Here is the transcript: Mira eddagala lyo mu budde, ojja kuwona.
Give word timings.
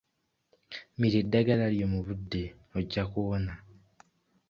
Mira 0.99 1.17
eddagala 1.23 1.65
lyo 1.75 1.87
mu 1.93 1.99
budde, 2.05 2.43
ojja 2.77 3.03
kuwona. 3.11 3.53